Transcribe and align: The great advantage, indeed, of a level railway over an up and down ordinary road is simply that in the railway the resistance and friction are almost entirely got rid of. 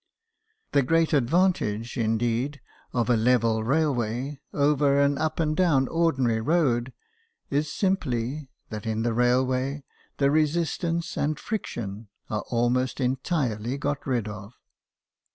The 0.71 0.81
great 0.81 1.13
advantage, 1.13 1.95
indeed, 1.95 2.59
of 2.91 3.07
a 3.07 3.15
level 3.15 3.63
railway 3.63 4.39
over 4.51 4.99
an 4.99 5.19
up 5.19 5.39
and 5.39 5.55
down 5.55 5.87
ordinary 5.89 6.41
road 6.41 6.91
is 7.51 7.71
simply 7.71 8.49
that 8.69 8.87
in 8.87 9.03
the 9.03 9.13
railway 9.13 9.83
the 10.17 10.31
resistance 10.31 11.15
and 11.17 11.37
friction 11.39 12.07
are 12.31 12.43
almost 12.49 12.99
entirely 12.99 13.77
got 13.77 14.07
rid 14.07 14.27
of. 14.27 14.53